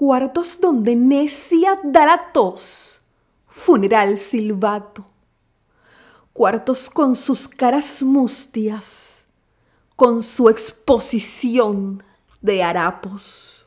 cuartos 0.00 0.58
donde 0.62 0.96
necia 0.96 1.78
da 1.84 2.06
la 2.06 2.32
tos, 2.32 3.02
funeral 3.46 4.16
silbato, 4.16 5.04
cuartos 6.32 6.88
con 6.88 7.14
sus 7.14 7.46
caras 7.46 8.02
mustias, 8.02 9.24
con 9.96 10.22
su 10.22 10.48
exposición 10.48 12.02
de 12.40 12.62
harapos. 12.62 13.66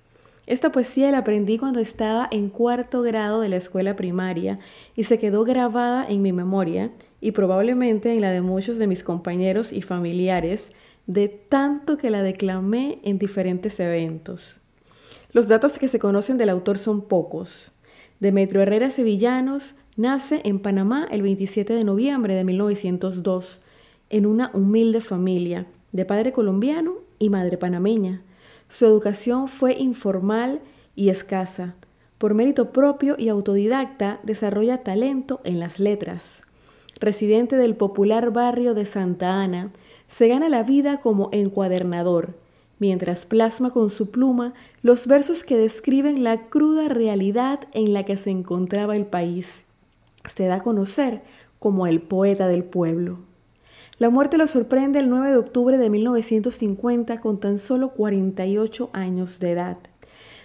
Esta 0.46 0.72
poesía 0.72 1.12
la 1.12 1.18
aprendí 1.18 1.58
cuando 1.58 1.78
estaba 1.78 2.26
en 2.32 2.48
cuarto 2.48 3.02
grado 3.02 3.40
de 3.40 3.48
la 3.48 3.56
escuela 3.56 3.94
primaria 3.94 4.58
y 4.96 5.04
se 5.04 5.20
quedó 5.20 5.44
grabada 5.44 6.04
en 6.08 6.22
mi 6.22 6.32
memoria 6.32 6.90
y 7.20 7.30
probablemente 7.30 8.12
en 8.12 8.20
la 8.20 8.30
de 8.30 8.40
muchos 8.40 8.78
de 8.78 8.88
mis 8.88 9.04
compañeros 9.04 9.72
y 9.72 9.82
familiares 9.82 10.70
de 11.06 11.28
tanto 11.28 11.98
que 11.98 12.10
la 12.10 12.22
declamé 12.22 12.98
en 13.04 13.18
diferentes 13.18 13.78
eventos. 13.78 14.56
Los 15.32 15.46
datos 15.46 15.78
que 15.78 15.88
se 15.88 16.00
conocen 16.00 16.36
del 16.36 16.48
autor 16.48 16.78
son 16.78 17.02
pocos. 17.02 17.70
Demetrio 18.20 18.60
Herrera 18.60 18.90
Sevillanos 18.90 19.74
Nace 19.96 20.42
en 20.44 20.60
Panamá 20.60 21.08
el 21.10 21.22
27 21.22 21.72
de 21.72 21.84
noviembre 21.84 22.34
de 22.34 22.44
1902 22.44 23.60
en 24.10 24.26
una 24.26 24.50
humilde 24.52 25.00
familia 25.00 25.66
de 25.92 26.04
padre 26.04 26.32
colombiano 26.32 26.94
y 27.18 27.30
madre 27.30 27.56
panameña. 27.56 28.20
Su 28.68 28.84
educación 28.84 29.48
fue 29.48 29.72
informal 29.78 30.60
y 30.94 31.08
escasa. 31.08 31.74
Por 32.18 32.34
mérito 32.34 32.70
propio 32.70 33.16
y 33.18 33.30
autodidacta 33.30 34.20
desarrolla 34.22 34.78
talento 34.78 35.40
en 35.44 35.58
las 35.58 35.80
letras. 35.80 36.42
Residente 37.00 37.56
del 37.56 37.74
popular 37.74 38.30
barrio 38.32 38.74
de 38.74 38.84
Santa 38.86 39.42
Ana, 39.42 39.70
se 40.08 40.28
gana 40.28 40.48
la 40.48 40.62
vida 40.62 41.00
como 41.00 41.30
encuadernador, 41.32 42.34
mientras 42.80 43.24
plasma 43.24 43.70
con 43.70 43.90
su 43.90 44.10
pluma 44.10 44.54
los 44.82 45.06
versos 45.06 45.44
que 45.44 45.56
describen 45.56 46.24
la 46.24 46.38
cruda 46.38 46.88
realidad 46.88 47.60
en 47.72 47.92
la 47.92 48.04
que 48.04 48.16
se 48.16 48.30
encontraba 48.30 48.96
el 48.96 49.06
país 49.06 49.62
se 50.34 50.46
da 50.46 50.56
a 50.56 50.62
conocer 50.62 51.20
como 51.58 51.86
el 51.86 52.00
poeta 52.00 52.46
del 52.48 52.64
pueblo. 52.64 53.18
La 53.98 54.10
muerte 54.10 54.38
lo 54.38 54.46
sorprende 54.46 54.98
el 54.98 55.10
9 55.10 55.30
de 55.30 55.36
octubre 55.36 55.78
de 55.78 55.90
1950 55.90 57.20
con 57.20 57.38
tan 57.38 57.58
solo 57.58 57.90
48 57.90 58.90
años 58.92 59.40
de 59.40 59.52
edad. 59.52 59.76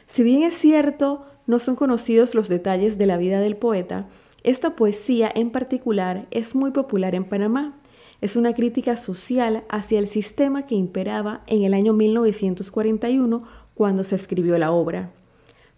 Si 0.08 0.24
bien 0.24 0.44
es 0.44 0.58
cierto, 0.58 1.26
no 1.48 1.60
son 1.60 1.76
conocidos 1.76 2.36
los 2.36 2.50
detalles 2.50 2.98
de 2.98 3.06
la 3.06 3.18
vida 3.18 3.40
del 3.40 3.56
poeta, 3.56 4.06
esta 4.44 4.76
poesía 4.76 5.32
en 5.34 5.52
particular 5.52 6.26
es 6.32 6.54
muy 6.54 6.72
popular 6.72 7.16
en 7.16 7.24
Panamá. 7.24 7.74
Es 8.22 8.36
una 8.36 8.54
crítica 8.54 8.96
social 8.96 9.64
hacia 9.70 10.00
el 10.00 10.08
sistema 10.08 10.66
que 10.66 10.76
imperaba 10.76 11.42
en 11.48 11.64
el 11.64 11.74
año 11.74 11.94
1941 11.94 13.44
cuando 13.74 14.04
se 14.04 14.16
escribió 14.16 14.58
la 14.58 14.72
obra. 14.72 15.12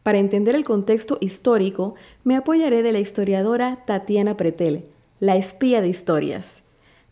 Para 0.04 0.20
entender 0.20 0.56
el 0.56 0.64
contexto 0.64 1.18
histórico, 1.20 1.96
me 2.24 2.36
apoyaré 2.36 2.84
de 2.84 2.94
la 2.94 3.00
historiadora 3.00 3.80
Tatiana 3.86 4.38
Pretel, 4.38 4.86
la 5.20 5.36
espía 5.36 5.82
de 5.82 5.90
historias. 5.90 6.46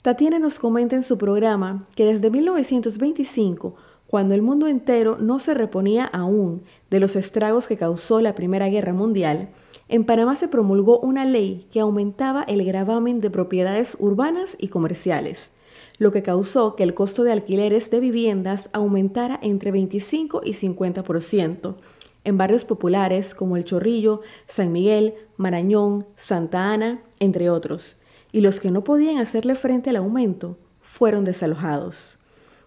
Tatiana 0.01 0.39
nos 0.39 0.59
comenta 0.59 0.95
en 0.95 1.03
su 1.03 1.17
programa 1.17 1.85
que 1.95 2.05
desde 2.05 2.29
1925, 2.29 3.75
cuando 4.07 4.35
el 4.35 4.43
mundo 4.43 4.67
entero 4.67 5.17
no 5.19 5.39
se 5.39 5.53
reponía 5.53 6.05
aún 6.05 6.61
de 6.89 6.99
los 6.99 7.15
estragos 7.15 7.67
que 7.67 7.75
causó 7.75 8.21
la 8.21 8.35
Primera 8.35 8.69
Guerra 8.69 8.93
Mundial, 8.93 9.49
en 9.87 10.03
Panamá 10.03 10.35
se 10.35 10.47
promulgó 10.47 10.99
una 10.99 11.25
ley 11.25 11.67
que 11.71 11.79
aumentaba 11.79 12.43
el 12.43 12.63
gravamen 12.65 13.21
de 13.21 13.29
propiedades 13.29 13.95
urbanas 13.99 14.55
y 14.59 14.69
comerciales, 14.69 15.49
lo 15.97 16.11
que 16.11 16.23
causó 16.23 16.75
que 16.75 16.83
el 16.83 16.93
costo 16.93 17.23
de 17.23 17.31
alquileres 17.31 17.91
de 17.91 17.99
viviendas 17.99 18.69
aumentara 18.73 19.39
entre 19.41 19.71
25 19.71 20.41
y 20.43 20.53
50%, 20.53 21.75
en 22.23 22.37
barrios 22.37 22.65
populares 22.65 23.35
como 23.35 23.55
El 23.55 23.65
Chorrillo, 23.65 24.21
San 24.47 24.71
Miguel, 24.71 25.13
Marañón, 25.37 26.05
Santa 26.17 26.73
Ana, 26.73 26.99
entre 27.19 27.49
otros, 27.49 27.95
y 28.31 28.41
los 28.41 28.59
que 28.59 28.71
no 28.71 28.83
podían 28.83 29.19
hacerle 29.19 29.55
frente 29.55 29.91
al 29.91 29.97
aumento 29.97 30.57
fueron 30.81 31.23
desalojados. 31.23 32.15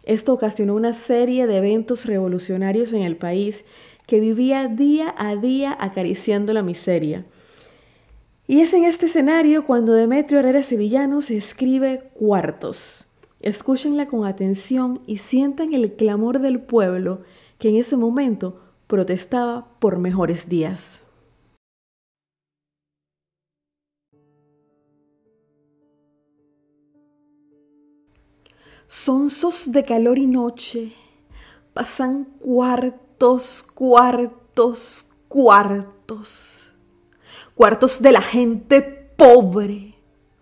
Esto 0.04 0.32
ocasionó 0.32 0.74
una 0.74 0.94
serie 0.94 1.46
de 1.46 1.58
eventos 1.58 2.06
revolucionarios 2.06 2.92
en 2.92 3.02
el 3.02 3.16
país 3.16 3.64
que 4.08 4.20
vivía 4.20 4.68
día 4.68 5.14
a 5.18 5.36
día 5.36 5.76
acariciando 5.78 6.54
la 6.54 6.62
miseria. 6.62 7.26
Y 8.46 8.62
es 8.62 8.72
en 8.72 8.84
este 8.84 9.04
escenario 9.04 9.66
cuando 9.66 9.92
Demetrio 9.92 10.38
Herrera 10.38 10.62
Sevillano 10.62 11.20
se 11.20 11.36
escribe 11.36 12.00
Cuartos. 12.14 13.04
Escúchenla 13.40 14.06
con 14.06 14.24
atención 14.24 15.02
y 15.06 15.18
sientan 15.18 15.74
el 15.74 15.92
clamor 15.92 16.40
del 16.40 16.58
pueblo 16.58 17.20
que 17.58 17.68
en 17.68 17.76
ese 17.76 17.96
momento 17.96 18.58
protestaba 18.86 19.68
por 19.78 19.98
mejores 19.98 20.48
días. 20.48 21.00
Sonsos 28.88 29.70
de 29.70 29.84
calor 29.84 30.16
y 30.16 30.26
noche 30.26 30.94
pasan 31.78 32.24
cuartos, 32.40 33.64
cuartos, 33.72 35.04
cuartos. 35.28 36.72
Cuartos 37.54 38.02
de 38.02 38.10
la 38.10 38.20
gente 38.20 38.82
pobre 38.82 39.94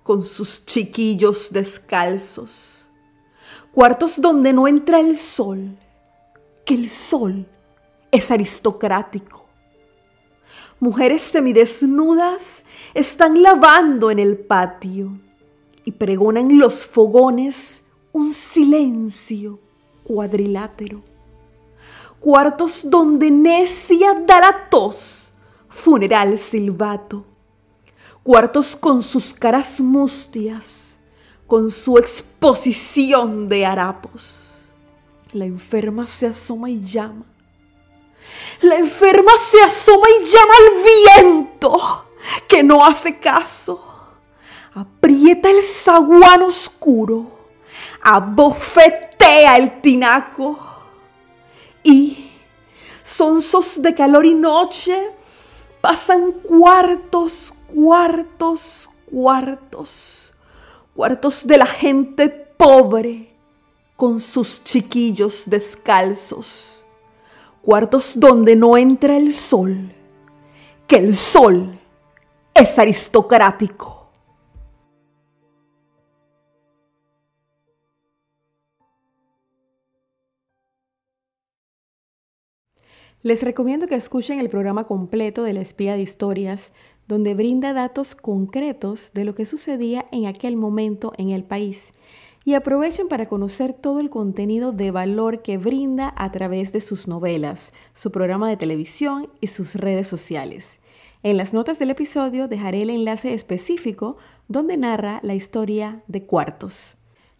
con 0.02 0.24
sus 0.24 0.64
chiquillos 0.64 1.52
descalzos. 1.52 2.86
Cuartos 3.70 4.18
donde 4.18 4.54
no 4.54 4.66
entra 4.66 4.98
el 4.98 5.18
sol, 5.18 5.76
que 6.64 6.72
el 6.72 6.88
sol 6.88 7.44
es 8.10 8.30
aristocrático. 8.30 9.44
Mujeres 10.80 11.20
semidesnudas 11.20 12.62
están 12.94 13.42
lavando 13.42 14.10
en 14.10 14.20
el 14.20 14.38
patio 14.38 15.10
y 15.84 15.92
pregonan 15.92 16.58
los 16.58 16.86
fogones 16.86 17.82
un 18.12 18.32
silencio 18.32 19.58
cuadrilátero. 20.02 21.15
Cuartos 22.26 22.80
donde 22.90 23.30
necia 23.30 24.12
da 24.26 24.40
la 24.40 24.68
tos, 24.68 25.30
funeral 25.68 26.36
silbato. 26.40 27.24
Cuartos 28.24 28.74
con 28.74 29.00
sus 29.00 29.32
caras 29.32 29.78
mustias, 29.78 30.96
con 31.46 31.70
su 31.70 31.98
exposición 31.98 33.48
de 33.48 33.64
harapos. 33.64 34.72
La 35.32 35.44
enferma 35.44 36.04
se 36.04 36.26
asoma 36.26 36.68
y 36.68 36.80
llama 36.80 37.24
la 38.62 38.74
enferma 38.74 39.30
se 39.38 39.62
asoma 39.62 40.08
y 40.18 40.24
llama 40.24 40.54
al 40.58 41.22
viento, 41.22 42.08
que 42.48 42.64
no 42.64 42.84
hace 42.84 43.20
caso. 43.20 43.84
Aprieta 44.74 45.48
el 45.48 45.62
zaguán 45.62 46.42
oscuro, 46.42 47.26
abofetea 48.02 49.58
el 49.58 49.80
tinaco. 49.80 50.65
Y, 51.86 52.30
sonsos 53.02 53.80
de 53.80 53.94
calor 53.94 54.26
y 54.26 54.34
noche, 54.34 55.10
pasan 55.80 56.32
cuartos, 56.32 57.54
cuartos, 57.72 58.90
cuartos, 59.10 60.32
cuartos 60.94 61.46
de 61.46 61.58
la 61.58 61.66
gente 61.66 62.28
pobre 62.28 63.30
con 63.94 64.20
sus 64.20 64.62
chiquillos 64.64 65.44
descalzos 65.46 66.76
cuartos 67.66 68.12
donde 68.14 68.54
no 68.54 68.76
entra 68.76 69.16
el 69.16 69.34
sol, 69.34 69.92
que 70.86 70.98
el 70.98 71.16
sol 71.16 71.76
es 72.54 72.78
aristocrático. 72.78 73.95
Les 83.26 83.42
recomiendo 83.42 83.88
que 83.88 83.96
escuchen 83.96 84.38
el 84.38 84.48
programa 84.48 84.84
completo 84.84 85.42
de 85.42 85.52
la 85.52 85.60
espía 85.60 85.96
de 85.96 86.02
historias, 86.02 86.70
donde 87.08 87.34
brinda 87.34 87.72
datos 87.72 88.14
concretos 88.14 89.10
de 89.14 89.24
lo 89.24 89.34
que 89.34 89.46
sucedía 89.46 90.06
en 90.12 90.26
aquel 90.26 90.56
momento 90.56 91.12
en 91.18 91.30
el 91.30 91.42
país. 91.42 91.88
Y 92.44 92.54
aprovechen 92.54 93.08
para 93.08 93.26
conocer 93.26 93.72
todo 93.72 93.98
el 93.98 94.10
contenido 94.10 94.70
de 94.70 94.92
valor 94.92 95.42
que 95.42 95.58
brinda 95.58 96.14
a 96.16 96.30
través 96.30 96.70
de 96.70 96.80
sus 96.80 97.08
novelas, 97.08 97.72
su 97.96 98.12
programa 98.12 98.48
de 98.48 98.56
televisión 98.56 99.28
y 99.40 99.48
sus 99.48 99.74
redes 99.74 100.06
sociales. 100.06 100.78
En 101.24 101.36
las 101.36 101.52
notas 101.52 101.80
del 101.80 101.90
episodio 101.90 102.46
dejaré 102.46 102.82
el 102.82 102.90
enlace 102.90 103.34
específico 103.34 104.18
donde 104.46 104.76
narra 104.76 105.18
la 105.24 105.34
historia 105.34 106.00
de 106.06 106.22
Cuartos. 106.22 106.94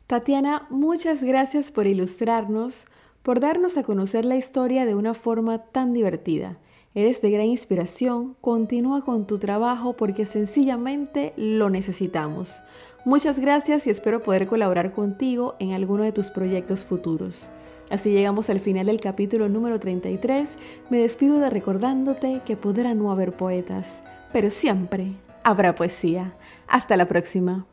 Tatiana, 0.09 0.67
muchas 0.69 1.23
gracias 1.23 1.71
por 1.71 1.87
ilustrarnos, 1.87 2.87
por 3.27 3.41
darnos 3.41 3.77
a 3.77 3.83
conocer 3.83 4.25
la 4.25 4.37
historia 4.37 4.87
de 4.87 4.95
una 4.95 5.13
forma 5.13 5.59
tan 5.59 5.93
divertida. 5.93 6.59
Eres 6.95 7.21
de 7.23 7.33
gran 7.33 7.47
inspiración, 7.47 8.37
continúa 8.41 9.01
con 9.01 9.27
tu 9.27 9.39
trabajo 9.39 9.95
porque 9.95 10.27
sencillamente 10.27 11.33
lo 11.37 11.69
necesitamos. 11.69 12.63
Muchas 13.05 13.41
gracias 13.41 13.85
y 13.89 13.91
espero 13.91 14.23
poder 14.23 14.47
colaborar 14.47 14.93
contigo 14.93 15.57
en 15.59 15.73
alguno 15.73 16.05
de 16.05 16.13
tus 16.13 16.31
proyectos 16.31 16.85
futuros. 16.85 17.49
Así 17.91 18.13
llegamos 18.13 18.49
al 18.49 18.61
final 18.61 18.87
del 18.87 19.01
capítulo 19.01 19.49
número 19.49 19.81
33. 19.81 20.49
Me 20.89 20.99
despido 20.99 21.41
de 21.41 21.51
recordándote 21.51 22.43
que 22.47 22.57
podrá 22.57 22.95
no 22.95 23.11
haber 23.11 23.33
poetas, 23.33 24.03
pero 24.33 24.53
siempre 24.53 25.09
habrá 25.43 25.75
poesía. 25.75 26.33
Hasta 26.69 26.97
la 26.97 27.07
próxima. 27.07 27.67